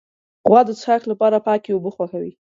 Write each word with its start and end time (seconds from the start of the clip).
غوا 0.47 0.61
د 0.65 0.69
څښاک 0.79 1.03
لپاره 1.11 1.37
پاکې 1.47 1.69
اوبه 1.73 1.89
خوښوي. 1.95 2.33